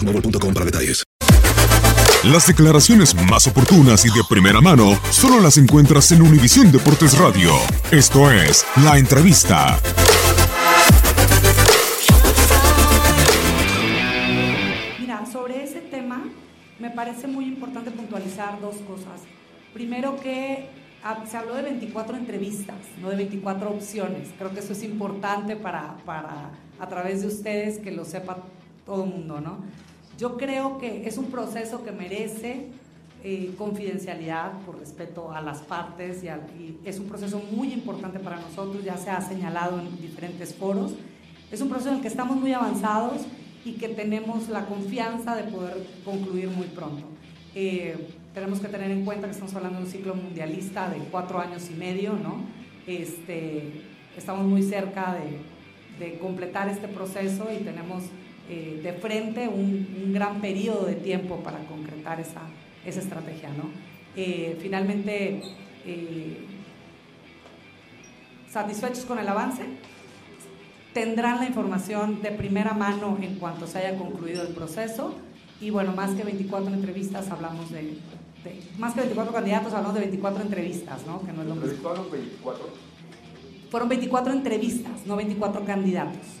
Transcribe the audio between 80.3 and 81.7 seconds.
entrevistas, ¿no? Que no es lo